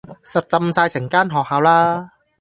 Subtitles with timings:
[0.23, 2.09] 實浸晒成間學校啦